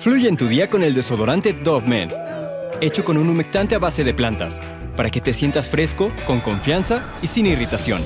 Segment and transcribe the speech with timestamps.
[0.00, 2.08] Fluye en tu día con el desodorante Dove Men,
[2.80, 4.58] hecho con un humectante a base de plantas,
[4.96, 8.02] para que te sientas fresco, con confianza y sin irritación.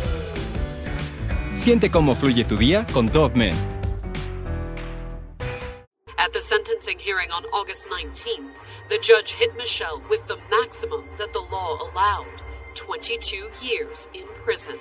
[1.55, 3.55] Siente cómo fluye tu día con Dove Men.
[6.19, 8.51] At the sentencing hearing on August 19th,
[8.89, 12.27] the judge hit Michelle with the maximum that the law allowed
[12.75, 14.75] 22 years in prison.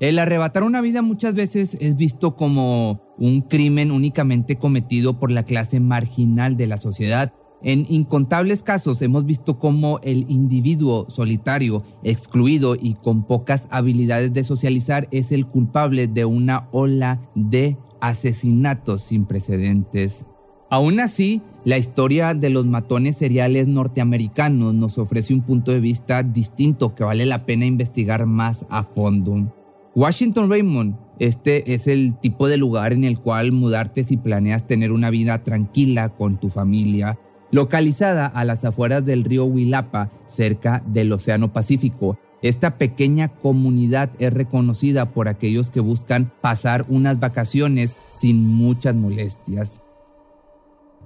[0.00, 5.42] El arrebatar una vida muchas veces es visto como un crimen únicamente cometido por la
[5.42, 7.32] clase marginal de la sociedad.
[7.64, 14.44] En incontables casos hemos visto cómo el individuo solitario, excluido y con pocas habilidades de
[14.44, 20.24] socializar es el culpable de una ola de asesinatos sin precedentes.
[20.70, 26.22] Aún así, la historia de los matones seriales norteamericanos nos ofrece un punto de vista
[26.22, 29.52] distinto que vale la pena investigar más a fondo.
[29.94, 34.92] Washington Raymond, este es el tipo de lugar en el cual mudarte si planeas tener
[34.92, 37.18] una vida tranquila con tu familia,
[37.50, 42.18] localizada a las afueras del río Huilapa, cerca del Océano Pacífico.
[42.42, 49.80] Esta pequeña comunidad es reconocida por aquellos que buscan pasar unas vacaciones sin muchas molestias.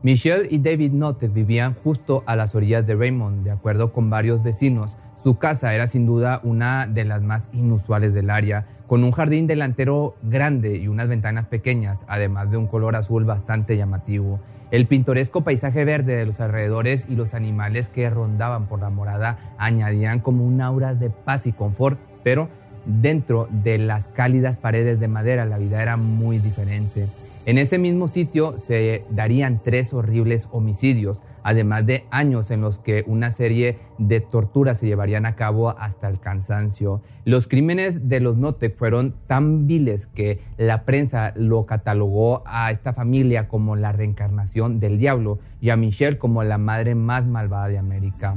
[0.03, 4.43] Michelle y David Notek vivían justo a las orillas de Raymond, de acuerdo con varios
[4.43, 4.97] vecinos.
[5.23, 9.47] Su casa era sin duda una de las más inusuales del área, con un jardín
[9.47, 14.41] delantero grande y unas ventanas pequeñas, además de un color azul bastante llamativo.
[14.73, 19.55] El pintoresco paisaje verde de los alrededores y los animales que rondaban por la morada
[19.59, 22.49] añadían como un aura de paz y confort, pero
[22.85, 27.09] dentro de las cálidas paredes de madera la vida era muy diferente.
[27.47, 33.05] En ese mismo sitio se darían tres horribles homicidios, además de años en los que
[33.07, 37.03] una serie de torturas se llevarían a cabo hasta el cansancio.
[37.25, 42.93] Los crímenes de los Notek fueron tan viles que la prensa lo catalogó a esta
[42.93, 47.79] familia como la reencarnación del diablo y a Michelle como la madre más malvada de
[47.79, 48.37] América.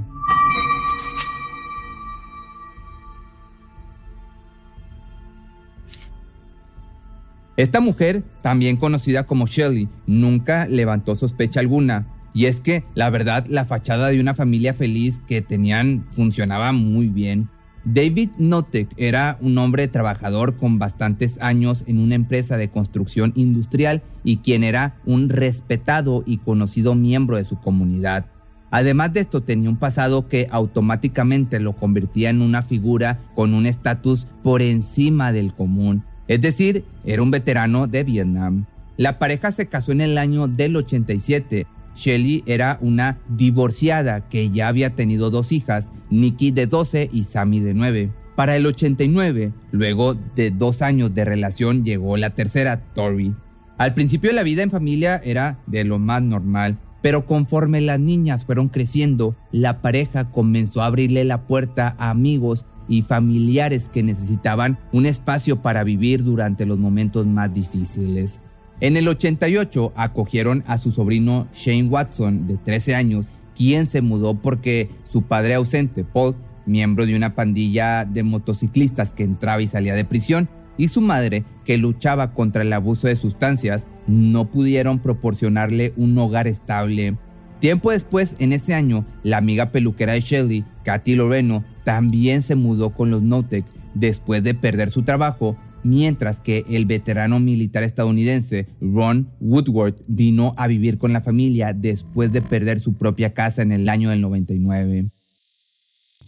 [7.58, 12.06] Esta mujer, también conocida como Shelley, nunca levantó sospecha alguna,
[12.36, 17.08] y es que, la verdad, la fachada de una familia feliz que tenían funcionaba muy
[17.08, 17.50] bien.
[17.86, 24.04] David Notek era un hombre trabajador con bastantes años en una empresa de construcción industrial
[24.26, 28.26] y quien era un respetado y conocido miembro de su comunidad.
[28.70, 33.66] Además de esto tenía un pasado que automáticamente lo convertía en una figura con un
[33.66, 38.66] estatus por encima del común, es decir, era un veterano de Vietnam.
[38.98, 44.68] La pareja se casó en el año del 87 Shelly era una divorciada que ya
[44.68, 48.12] había tenido dos hijas, Nikki de 12 y Sammy de 9.
[48.36, 53.34] Para el 89, luego de dos años de relación, llegó la tercera, Tori.
[53.78, 58.46] Al principio la vida en familia era de lo más normal, pero conforme las niñas
[58.46, 64.80] fueron creciendo, la pareja comenzó a abrirle la puerta a amigos y familiares que necesitaban
[64.92, 68.42] un espacio para vivir durante los momentos más difíciles.
[68.82, 74.36] En el 88 acogieron a su sobrino Shane Watson, de 13 años, quien se mudó
[74.36, 79.96] porque su padre ausente, Paul, miembro de una pandilla de motociclistas que entraba y salía
[79.96, 85.94] de prisión, y su madre, que luchaba contra el abuso de sustancias, no pudieron proporcionarle
[85.96, 87.16] un hogar estable.
[87.60, 92.90] Tiempo después, en ese año, la amiga peluquera de Shelley, Katy Loreno, también se mudó
[92.90, 99.30] con los Notec después de perder su trabajo mientras que el veterano militar estadounidense Ron
[99.40, 103.88] Woodward vino a vivir con la familia después de perder su propia casa en el
[103.88, 105.12] año del 99.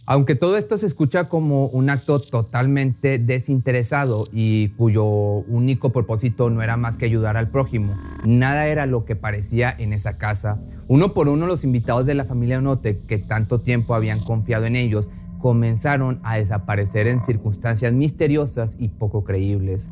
[0.06, 6.62] Aunque todo esto se escucha como un acto totalmente desinteresado y cuyo único propósito no
[6.62, 10.62] era más que ayudar al prójimo, nada era lo que parecía en esa casa.
[10.86, 14.76] Uno por uno los invitados de la familia Note, que tanto tiempo habían confiado en
[14.76, 19.88] ellos, comenzaron a desaparecer en circunstancias misteriosas y poco creíbles.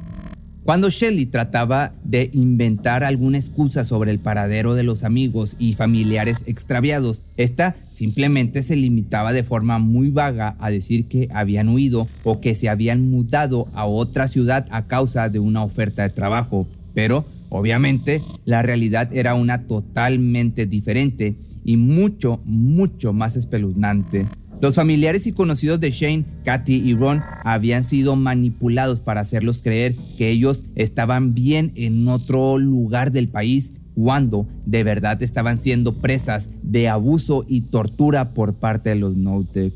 [0.67, 6.39] Cuando Shelley trataba de inventar alguna excusa sobre el paradero de los amigos y familiares
[6.47, 12.41] extraviados, esta simplemente se limitaba de forma muy vaga a decir que habían huido o
[12.41, 16.67] que se habían mudado a otra ciudad a causa de una oferta de trabajo.
[16.95, 24.27] Pero, obviamente, la realidad era una totalmente diferente y mucho, mucho más espeluznante.
[24.61, 29.95] Los familiares y conocidos de Shane, Kathy y Ron habían sido manipulados para hacerlos creer
[30.17, 36.49] que ellos estaban bien en otro lugar del país cuando de verdad estaban siendo presas
[36.63, 39.75] de abuso y tortura por parte de los Notec.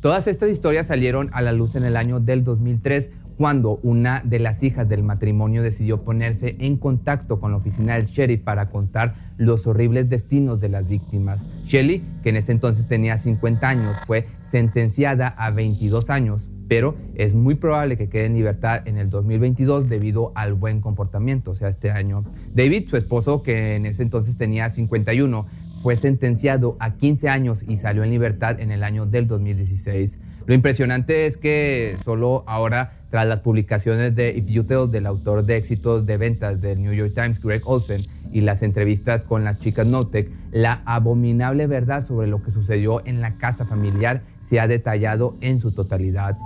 [0.00, 4.38] Todas estas historias salieron a la luz en el año del 2003 cuando una de
[4.38, 9.14] las hijas del matrimonio decidió ponerse en contacto con la oficina del sheriff para contar
[9.36, 11.40] los horribles destinos de las víctimas.
[11.64, 17.34] Shelley, que en ese entonces tenía 50 años, fue sentenciada a 22 años, pero es
[17.34, 21.68] muy probable que quede en libertad en el 2022 debido al buen comportamiento, o sea,
[21.68, 22.24] este año.
[22.54, 25.46] David, su esposo, que en ese entonces tenía 51,
[25.82, 30.18] fue sentenciado a 15 años y salió en libertad en el año del 2016.
[30.46, 35.46] Lo impresionante es que solo ahora, tras las publicaciones de If You Tell del autor
[35.46, 38.00] de éxitos de ventas del New York Times, Greg Olsen,
[38.32, 43.20] y las entrevistas con las chicas Notec, la abominable verdad sobre lo que sucedió en
[43.20, 46.36] la casa familiar se ha detallado en su totalidad.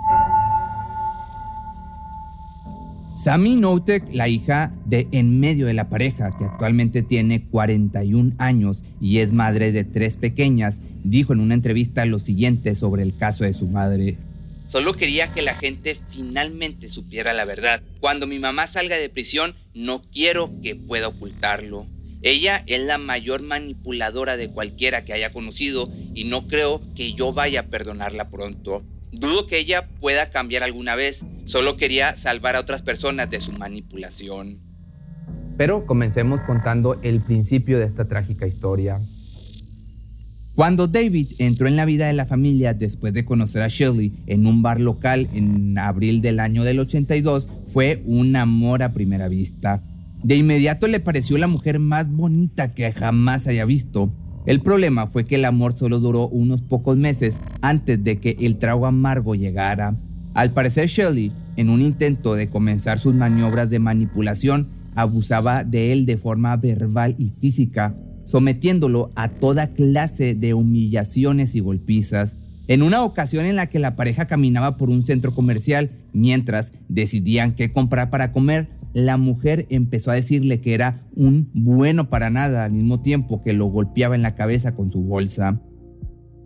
[3.17, 8.83] Sammy Notek, la hija de en medio de la pareja, que actualmente tiene 41 años
[9.01, 13.43] y es madre de tres pequeñas, dijo en una entrevista lo siguiente sobre el caso
[13.43, 14.19] de su madre.
[14.69, 17.81] Solo quería que la gente finalmente supiera la verdad.
[17.99, 21.87] Cuando mi mamá salga de prisión, no quiero que pueda ocultarlo.
[22.21, 27.33] Ella es la mayor manipuladora de cualquiera que haya conocido y no creo que yo
[27.33, 28.83] vaya a perdonarla pronto.
[29.11, 31.25] Dudo que ella pueda cambiar alguna vez.
[31.45, 34.59] Solo quería salvar a otras personas de su manipulación.
[35.57, 39.01] Pero comencemos contando el principio de esta trágica historia.
[40.59, 44.45] Cuando David entró en la vida de la familia después de conocer a Shirley en
[44.45, 49.81] un bar local en abril del año del 82, fue un amor a primera vista.
[50.21, 54.13] De inmediato le pareció la mujer más bonita que jamás haya visto.
[54.45, 58.57] El problema fue que el amor solo duró unos pocos meses antes de que el
[58.57, 59.95] trago amargo llegara.
[60.33, 66.05] Al parecer Shelley, en un intento de comenzar sus maniobras de manipulación, abusaba de él
[66.05, 67.95] de forma verbal y física,
[68.29, 72.35] sometiéndolo a toda clase de humillaciones y golpizas.
[72.67, 77.55] En una ocasión en la que la pareja caminaba por un centro comercial mientras decidían
[77.55, 82.65] qué comprar para comer, la mujer empezó a decirle que era un bueno para nada
[82.65, 85.59] al mismo tiempo que lo golpeaba en la cabeza con su bolsa.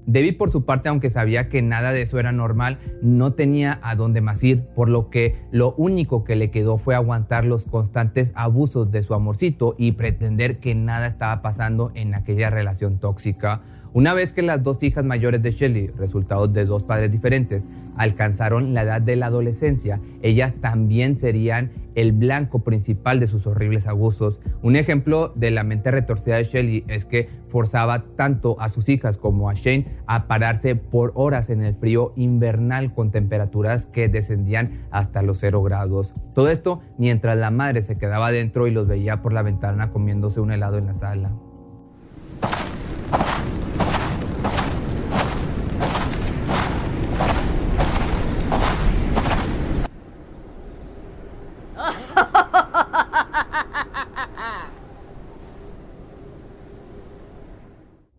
[0.05, 3.95] David por su parte, aunque sabía que nada de eso era normal, no tenía a
[3.95, 8.31] dónde más ir, por lo que lo único que le quedó fue aguantar los constantes
[8.35, 13.61] abusos de su amorcito y pretender que nada estaba pasando en aquella relación tóxica.
[13.93, 18.73] Una vez que las dos hijas mayores de Shelley, resultados de dos padres diferentes, alcanzaron
[18.73, 24.39] la edad de la adolescencia, ellas también serían el blanco principal de sus horribles abusos.
[24.63, 29.17] Un ejemplo de la mente retorcida de Shelley es que forzaba tanto a sus hijas
[29.17, 34.87] como a Shane a pararse por horas en el frío invernal con temperaturas que descendían
[34.89, 36.15] hasta los cero grados.
[36.33, 40.39] Todo esto mientras la madre se quedaba dentro y los veía por la ventana comiéndose
[40.39, 41.31] un helado en la sala.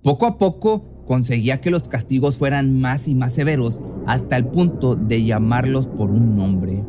[0.04, 4.96] Poco a poco conseguía que los castigos fueran más y más severos hasta el punto
[4.96, 6.84] de llamarlos por un nombre.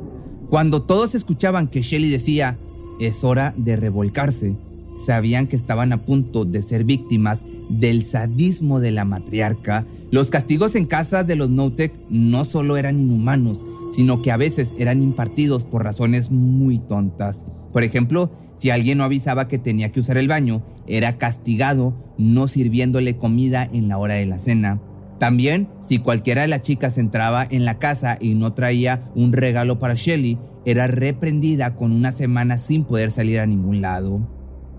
[0.49, 2.57] Cuando todos escuchaban que Shelley decía,
[2.99, 4.57] es hora de revolcarse,
[5.05, 9.85] sabían que estaban a punto de ser víctimas del sadismo de la matriarca.
[10.11, 13.59] Los castigos en casa de los Notek no solo eran inhumanos,
[13.95, 17.45] sino que a veces eran impartidos por razones muy tontas.
[17.71, 22.47] Por ejemplo, si alguien no avisaba que tenía que usar el baño, era castigado no
[22.47, 24.81] sirviéndole comida en la hora de la cena.
[25.19, 29.79] También, si cualquiera de las chicas entraba en la casa y no traía un regalo
[29.79, 34.27] para Shelly, era reprendida con una semana sin poder salir a ningún lado.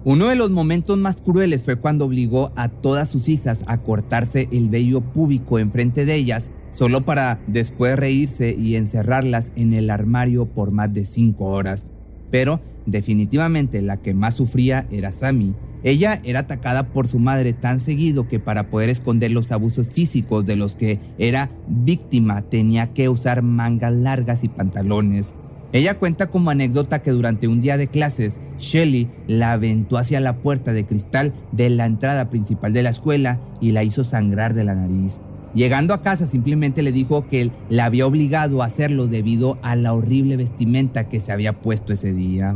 [0.05, 4.49] Uno de los momentos más crueles fue cuando obligó a todas sus hijas a cortarse
[4.53, 10.47] el vello púbico enfrente de ellas, solo para después reírse y encerrarlas en el armario
[10.47, 11.87] por más de cinco horas.
[12.31, 15.55] Pero definitivamente la que más sufría era Sammy.
[15.83, 20.45] Ella era atacada por su madre tan seguido que para poder esconder los abusos físicos
[20.45, 25.35] de los que era víctima tenía que usar mangas largas y pantalones.
[25.73, 30.39] Ella cuenta como anécdota que durante un día de clases, Shelly la aventó hacia la
[30.39, 34.65] puerta de cristal de la entrada principal de la escuela y la hizo sangrar de
[34.65, 35.21] la nariz.
[35.57, 39.75] Llegando a casa simplemente le dijo que él la había obligado a hacerlo debido a
[39.75, 42.55] la horrible vestimenta que se había puesto ese día.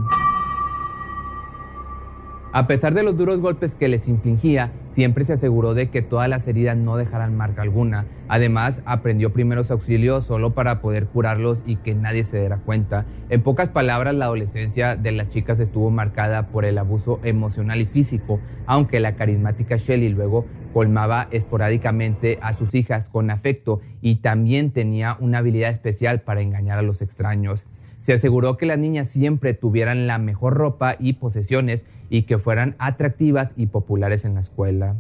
[2.53, 6.29] A pesar de los duros golpes que les infligía, siempre se aseguró de que todas
[6.29, 8.07] las heridas no dejaran marca alguna.
[8.29, 13.07] Además, aprendió primeros auxilios solo para poder curarlos y que nadie se diera cuenta.
[13.29, 17.87] En pocas palabras, la adolescencia de las chicas estuvo marcada por el abuso emocional y
[17.87, 24.71] físico, aunque la carismática Shelley luego colmaba esporádicamente a sus hijas con afecto y también
[24.71, 27.67] tenía una habilidad especial para engañar a los extraños.
[27.99, 32.75] se aseguró que las niñas siempre tuvieran la mejor ropa y posesiones y que fueran
[32.79, 34.97] atractivas y populares en la escuela.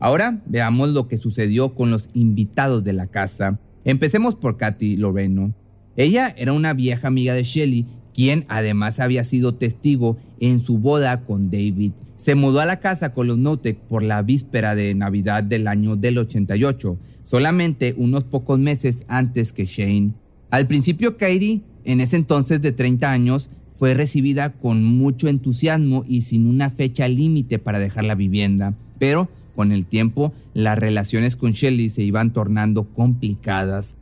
[0.00, 3.60] Ahora veamos lo que sucedió con los invitados de la casa.
[3.84, 5.54] Empecemos por Katy Loreno.
[5.94, 11.24] Ella era una vieja amiga de Shelley, quien además había sido testigo en su boda
[11.24, 11.92] con David.
[12.22, 15.96] Se mudó a la casa con los Notek por la víspera de Navidad del año
[15.96, 20.12] del 88, solamente unos pocos meses antes que Shane.
[20.48, 26.22] Al principio, Katie, en ese entonces de 30 años, fue recibida con mucho entusiasmo y
[26.22, 31.50] sin una fecha límite para dejar la vivienda, pero con el tiempo las relaciones con
[31.50, 33.96] Shelley se iban tornando complicadas.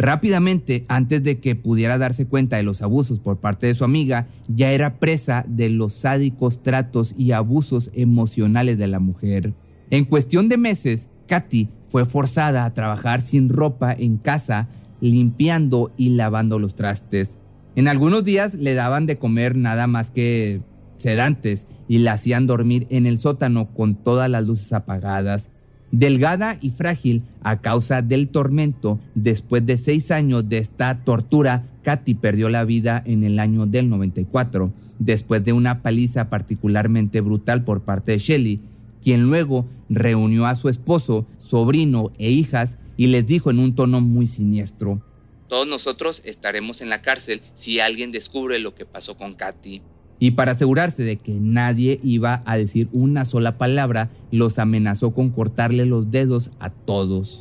[0.00, 4.28] Rápidamente, antes de que pudiera darse cuenta de los abusos por parte de su amiga,
[4.48, 9.52] ya era presa de los sádicos tratos y abusos emocionales de la mujer.
[9.90, 14.68] En cuestión de meses, Katy fue forzada a trabajar sin ropa en casa,
[15.02, 17.36] limpiando y lavando los trastes.
[17.76, 20.62] En algunos días le daban de comer nada más que
[20.96, 25.49] sedantes y la hacían dormir en el sótano con todas las luces apagadas.
[25.92, 32.14] Delgada y frágil a causa del tormento, después de seis años de esta tortura, Katy
[32.14, 37.82] perdió la vida en el año del 94, después de una paliza particularmente brutal por
[37.82, 38.60] parte de Shelley,
[39.02, 44.00] quien luego reunió a su esposo, sobrino e hijas y les dijo en un tono
[44.00, 45.02] muy siniestro.
[45.48, 49.82] Todos nosotros estaremos en la cárcel si alguien descubre lo que pasó con Katy
[50.20, 55.30] y para asegurarse de que nadie iba a decir una sola palabra, los amenazó con
[55.30, 57.40] cortarle los dedos a todos.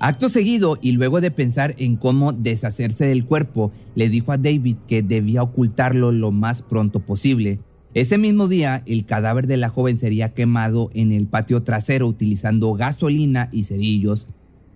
[0.00, 4.76] Acto seguido, y luego de pensar en cómo deshacerse del cuerpo, le dijo a David
[4.88, 7.60] que debía ocultarlo lo más pronto posible.
[7.92, 12.72] Ese mismo día, el cadáver de la joven sería quemado en el patio trasero utilizando
[12.72, 14.26] gasolina y cerillos.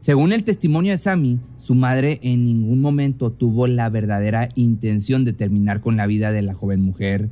[0.01, 5.33] Según el testimonio de Sammy, su madre en ningún momento tuvo la verdadera intención de
[5.33, 7.29] terminar con la vida de la joven mujer.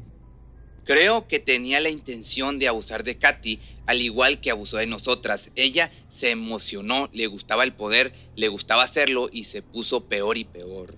[0.84, 5.50] Creo que tenía la intención de abusar de Katy, al igual que abusó de nosotras.
[5.56, 10.44] Ella se emocionó, le gustaba el poder, le gustaba hacerlo y se puso peor y
[10.44, 10.94] peor.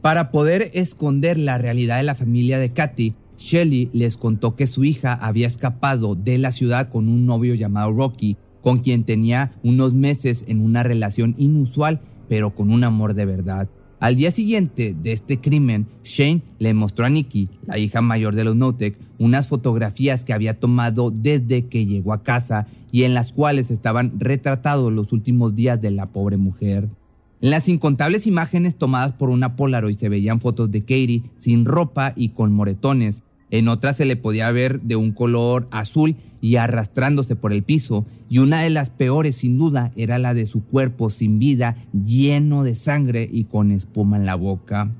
[0.00, 4.84] Para poder esconder la realidad de la familia de Katy, Shelly les contó que su
[4.84, 9.94] hija había escapado de la ciudad con un novio llamado Rocky, con quien tenía unos
[9.94, 13.68] meses en una relación inusual, pero con un amor de verdad.
[14.00, 18.44] Al día siguiente de este crimen, Shane le mostró a Nikki, la hija mayor de
[18.44, 23.32] los Notek, unas fotografías que había tomado desde que llegó a casa y en las
[23.32, 26.88] cuales estaban retratados los últimos días de la pobre mujer.
[27.40, 32.12] En las incontables imágenes tomadas por una Polaroid se veían fotos de Katie sin ropa
[32.16, 37.36] y con moretones, en otra se le podía ver de un color azul y arrastrándose
[37.36, 41.10] por el piso, y una de las peores sin duda era la de su cuerpo
[41.10, 44.90] sin vida, lleno de sangre y con espuma en la boca.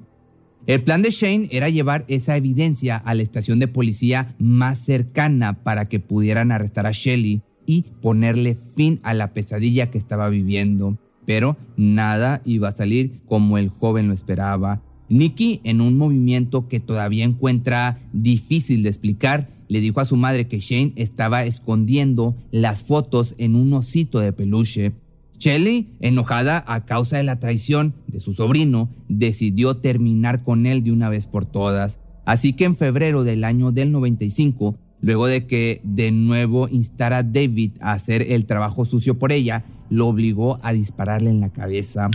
[0.67, 5.63] El plan de Shane era llevar esa evidencia a la estación de policía más cercana
[5.63, 10.99] para que pudieran arrestar a Shelly y ponerle fin a la pesadilla que estaba viviendo.
[11.25, 14.83] Pero nada iba a salir como el joven lo esperaba.
[15.09, 20.49] Nicky, en un movimiento que todavía encuentra difícil de explicar, le dijo a su madre
[20.49, 24.93] que Shane estaba escondiendo las fotos en un osito de peluche.
[25.39, 30.91] Shelley, enojada a causa de la traición de su sobrino, decidió terminar con él de
[30.91, 32.01] una vez por todas.
[32.25, 37.23] Así que en febrero del año del 95, luego de que de nuevo instara a
[37.23, 42.11] David a hacer el trabajo sucio por ella, lo obligó a dispararle en la cabeza.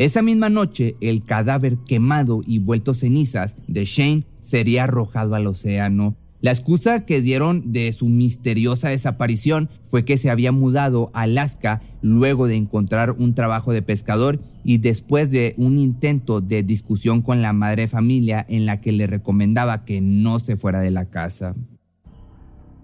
[0.00, 6.16] Esa misma noche, el cadáver quemado y vuelto cenizas de Shane sería arrojado al océano.
[6.40, 11.82] La excusa que dieron de su misteriosa desaparición fue que se había mudado a Alaska
[12.00, 17.42] luego de encontrar un trabajo de pescador y después de un intento de discusión con
[17.42, 21.10] la madre de familia en la que le recomendaba que no se fuera de la
[21.10, 21.54] casa.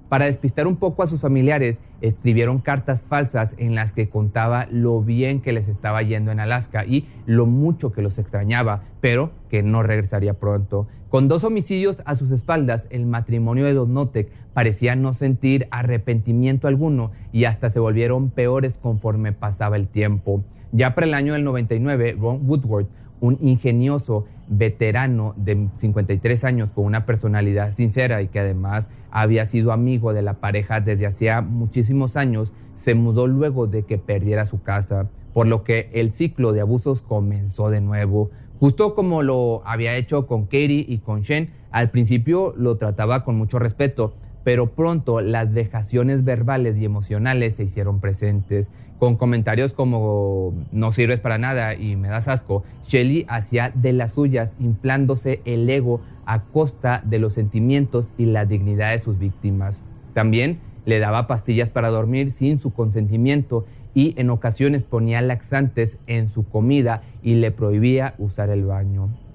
[0.09, 5.03] Para despistar un poco a sus familiares, escribieron cartas falsas en las que contaba lo
[5.03, 9.65] bien que les estaba yendo en Alaska y lo mucho que los extrañaba, pero que
[9.65, 10.87] no regresaría pronto.
[11.09, 16.69] Con dos homicidios a sus espaldas, el matrimonio de Don Notek parecía no sentir arrepentimiento
[16.69, 20.45] alguno y hasta se volvieron peores conforme pasaba el tiempo.
[20.71, 22.87] Ya para el año del 99, Ron Woodward,
[23.21, 29.73] un ingenioso veterano de 53 años con una personalidad sincera y que además había sido
[29.73, 34.63] amigo de la pareja desde hacía muchísimos años, se mudó luego de que perdiera su
[34.63, 38.31] casa, por lo que el ciclo de abusos comenzó de nuevo.
[38.61, 43.37] Justo como lo había hecho con Katie y con Shen, al principio lo trataba con
[43.37, 44.15] mucho respeto,
[44.47, 48.71] pero pronto las vejaciones verbales y emocionales se hicieron presentes.
[49.01, 54.13] Con comentarios como no sirves para nada y me das asco, Shelley hacía de las
[54.13, 59.83] suyas, inflándose el ego a costa de los sentimientos y la dignidad de sus víctimas.
[60.15, 66.29] También le daba pastillas para dormir sin su consentimiento y en ocasiones ponía laxantes en
[66.29, 69.26] su comida y le prohibía usar el baño.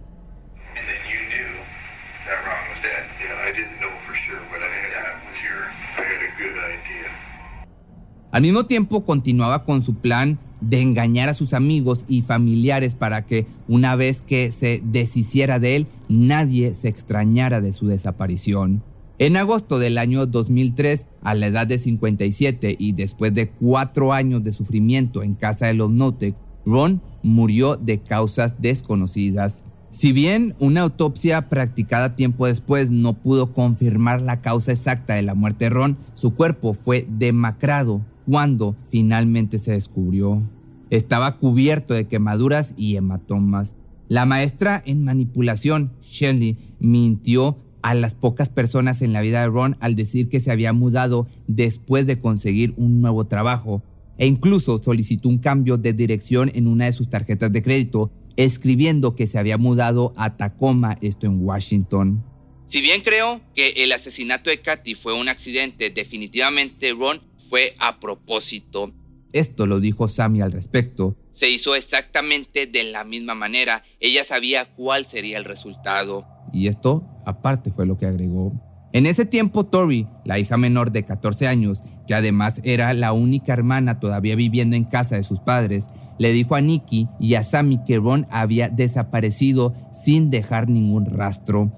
[8.31, 13.25] Al mismo tiempo continuaba con su plan de engañar a sus amigos y familiares para
[13.25, 18.83] que una vez que se deshiciera de él, nadie se extrañara de su desaparición.
[19.19, 24.43] En agosto del año 2003, a la edad de 57 y después de cuatro años
[24.43, 26.35] de sufrimiento en casa de los Notek,
[26.65, 29.65] Ron murió de causas desconocidas.
[29.91, 35.35] Si bien una autopsia practicada tiempo después no pudo confirmar la causa exacta de la
[35.35, 40.41] muerte de Ron, su cuerpo fue demacrado cuando finalmente se descubrió.
[40.89, 43.75] Estaba cubierto de quemaduras y hematomas.
[44.07, 49.75] La maestra en manipulación, Shelley, mintió a las pocas personas en la vida de Ron
[49.81, 53.83] al decir que se había mudado después de conseguir un nuevo trabajo
[54.17, 59.13] e incluso solicitó un cambio de dirección en una de sus tarjetas de crédito, escribiendo
[59.13, 62.23] que se había mudado a Tacoma, esto en Washington.
[62.67, 67.99] Si bien creo que el asesinato de Katy fue un accidente, definitivamente Ron fue a
[67.99, 68.93] propósito.
[69.33, 71.17] Esto lo dijo Sammy al respecto.
[71.33, 73.83] Se hizo exactamente de la misma manera.
[73.99, 76.25] Ella sabía cuál sería el resultado.
[76.53, 78.53] Y esto, aparte, fue lo que agregó.
[78.93, 83.51] En ese tiempo, Tori, la hija menor de 14 años, que además era la única
[83.51, 85.87] hermana todavía viviendo en casa de sus padres,
[86.19, 91.69] le dijo a Nikki y a Sammy que Ron había desaparecido sin dejar ningún rastro.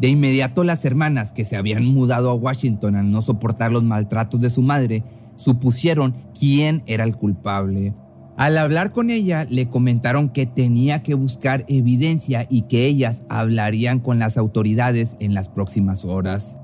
[0.00, 4.40] De inmediato las hermanas que se habían mudado a Washington al no soportar los maltratos
[4.40, 5.04] de su madre
[5.40, 7.94] supusieron quién era el culpable.
[8.36, 14.00] Al hablar con ella, le comentaron que tenía que buscar evidencia y que ellas hablarían
[14.00, 16.58] con las autoridades en las próximas horas.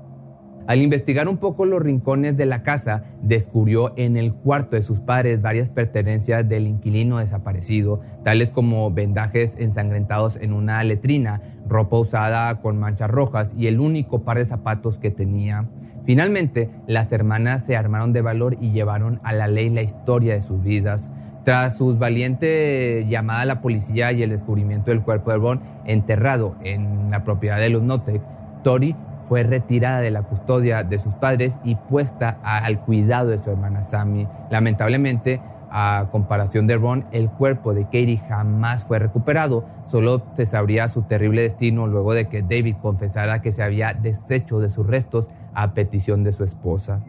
[0.67, 4.99] Al investigar un poco los rincones de la casa, descubrió en el cuarto de sus
[4.99, 12.61] padres varias pertenencias del inquilino desaparecido, tales como vendajes ensangrentados en una letrina, ropa usada
[12.61, 15.67] con manchas rojas y el único par de zapatos que tenía.
[16.07, 20.41] Finalmente, las hermanas se armaron de valor y llevaron a la ley la historia de
[20.41, 21.11] sus vidas.
[21.43, 26.55] Tras su valiente llamada a la policía y el descubrimiento del cuerpo de Ron enterrado
[26.63, 28.21] en la propiedad de los Notek,
[28.63, 28.95] Tori
[29.27, 33.83] fue retirada de la custodia de sus padres y puesta al cuidado de su hermana
[33.83, 34.29] Sammy.
[34.49, 39.65] Lamentablemente, a comparación de Ron, el cuerpo de Katie jamás fue recuperado.
[39.87, 44.61] Solo se sabría su terrible destino luego de que David confesara que se había deshecho
[44.61, 47.03] de sus restos a petición de su esposa.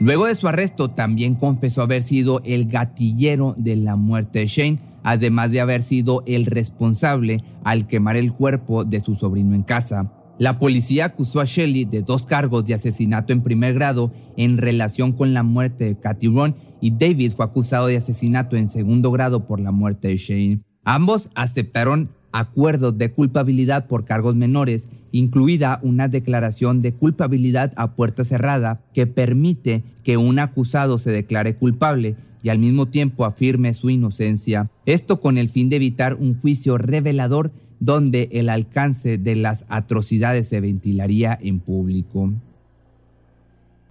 [0.00, 4.78] Luego de su arresto, también confesó haber sido el gatillero de la muerte de Shane,
[5.04, 10.12] además de haber sido el responsable al quemar el cuerpo de su sobrino en casa.
[10.38, 15.12] La policía acusó a Shelley de dos cargos de asesinato en primer grado en relación
[15.12, 19.46] con la muerte de Cathy Ron y David fue acusado de asesinato en segundo grado
[19.46, 20.62] por la muerte de Shane.
[20.82, 28.24] Ambos aceptaron acuerdos de culpabilidad por cargos menores, incluida una declaración de culpabilidad a puerta
[28.24, 33.90] cerrada que permite que un acusado se declare culpable y al mismo tiempo afirme su
[33.90, 34.70] inocencia.
[34.86, 40.48] Esto con el fin de evitar un juicio revelador donde el alcance de las atrocidades
[40.48, 42.32] se ventilaría en público.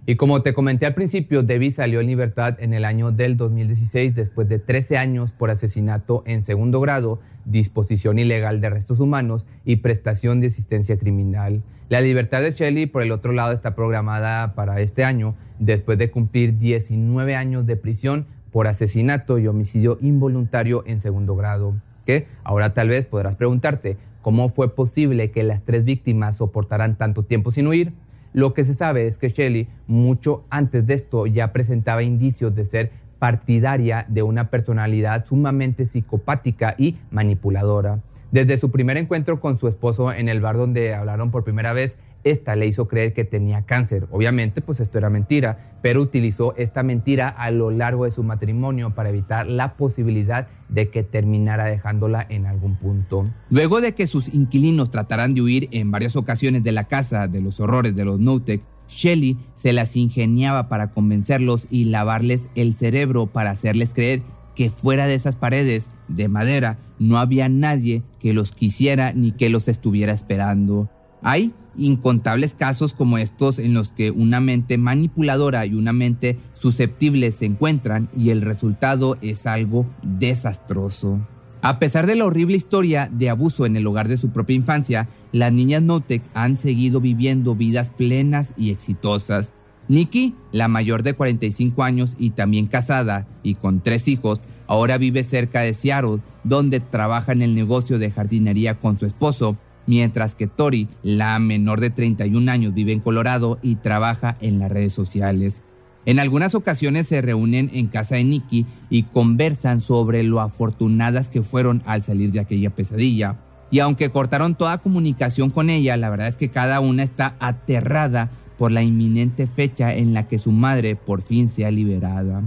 [0.06, 4.14] Y como te comenté al principio, Debbie salió en libertad en el año del 2016
[4.14, 9.76] después de 13 años por asesinato en segundo grado, disposición ilegal de restos humanos y
[9.76, 11.62] prestación de asistencia criminal.
[11.90, 16.10] La libertad de Shelley, por el otro lado, está programada para este año, después de
[16.10, 21.74] cumplir 19 años de prisión por asesinato y homicidio involuntario en segundo grado.
[22.06, 27.22] Que ahora tal vez podrás preguntarte, ¿cómo fue posible que las tres víctimas soportaran tanto
[27.22, 27.92] tiempo sin huir?
[28.32, 32.64] Lo que se sabe es que Shelley, mucho antes de esto, ya presentaba indicios de
[32.64, 38.00] ser partidaria de una personalidad sumamente psicopática y manipuladora.
[38.30, 41.96] Desde su primer encuentro con su esposo en el bar donde hablaron por primera vez,
[42.24, 44.06] esta le hizo creer que tenía cáncer.
[44.10, 48.94] Obviamente, pues esto era mentira, pero utilizó esta mentira a lo largo de su matrimonio
[48.94, 53.24] para evitar la posibilidad de que terminara dejándola en algún punto.
[53.48, 57.40] Luego de que sus inquilinos trataran de huir en varias ocasiones de la casa de
[57.40, 63.26] los horrores de los Notek, Shelley se las ingeniaba para convencerlos y lavarles el cerebro
[63.26, 64.22] para hacerles creer
[64.54, 69.48] que fuera de esas paredes de madera no había nadie que los quisiera ni que
[69.48, 70.90] los estuviera esperando.
[71.22, 77.32] Ahí incontables casos como estos en los que una mente manipuladora y una mente susceptible
[77.32, 81.20] se encuentran y el resultado es algo desastroso.
[81.62, 85.08] A pesar de la horrible historia de abuso en el hogar de su propia infancia,
[85.32, 89.52] las niñas Notek han seguido viviendo vidas plenas y exitosas.
[89.88, 95.22] Nikki, la mayor de 45 años y también casada y con tres hijos, ahora vive
[95.24, 99.58] cerca de Seattle, donde trabaja en el negocio de jardinería con su esposo,
[99.90, 104.70] mientras que Tori, la menor de 31 años, vive en Colorado y trabaja en las
[104.70, 105.62] redes sociales.
[106.06, 111.42] En algunas ocasiones se reúnen en casa de Nikki y conversan sobre lo afortunadas que
[111.42, 113.40] fueron al salir de aquella pesadilla.
[113.72, 118.30] Y aunque cortaron toda comunicación con ella, la verdad es que cada una está aterrada
[118.58, 122.44] por la inminente fecha en la que su madre por fin sea liberada.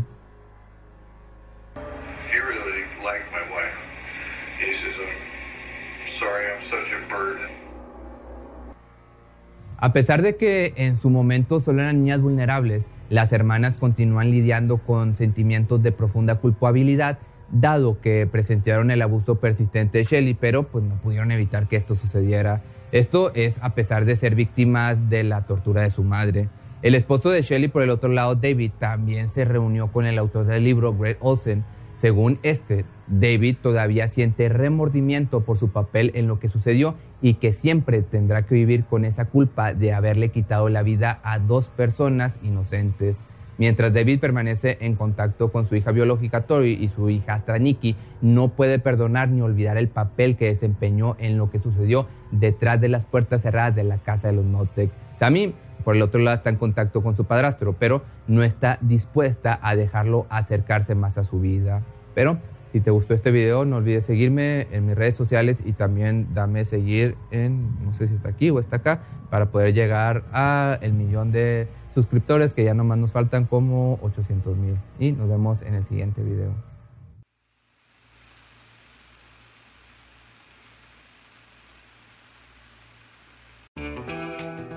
[9.84, 14.78] A pesar de que en su momento solo eran niñas vulnerables, las hermanas continúan lidiando
[14.78, 17.20] con sentimientos de profunda culpabilidad,
[17.52, 21.96] dado que presenciaron el abuso persistente de Shelly, pero pues no pudieron evitar que esto
[21.96, 22.64] sucediera.
[22.94, 26.48] Esto es a pesar de ser víctimas de la tortura de su madre.
[26.82, 30.46] El esposo de Shelly, por el otro lado, David, también se reunió con el autor
[30.46, 31.66] del libro, Greg Olsen.
[31.98, 37.54] Según este, David todavía siente remordimiento por su papel en lo que sucedió y que
[37.54, 42.38] siempre tendrá que vivir con esa culpa de haberle quitado la vida a dos personas
[42.44, 43.24] inocentes.
[43.58, 48.50] Mientras David permanece en contacto con su hija biológica Tori y su hija Nikki, no
[48.50, 53.06] puede perdonar ni olvidar el papel que desempeñó en lo que sucedió detrás de las
[53.06, 54.92] puertas cerradas de la casa de los Notek.
[55.16, 55.54] Sammy,
[55.86, 59.78] por el otro lado, está en contacto con su padrastro, pero no está dispuesta a
[59.78, 61.84] dejarlo acercarse más a su vida.
[62.16, 62.40] Pero
[62.74, 66.66] si te gustó este video, no olvides seguirme en mis redes sociales y también dame
[66.66, 70.94] seguir en, no sé si está aquí o está acá, para poder llegar a el
[70.94, 74.76] millón de suscriptores que ya nomás nos faltan como 800 mil.
[74.98, 76.52] Y nos vemos en el siguiente video.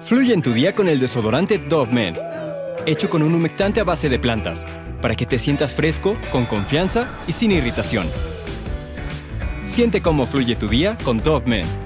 [0.03, 2.15] Fluye en tu día con el desodorante Dove Men,
[2.85, 4.67] hecho con un humectante a base de plantas
[5.07, 8.11] para que te sientas fresco, con confianza y sin irritación.
[9.65, 11.86] Siente cómo fluye tu día con Dogman.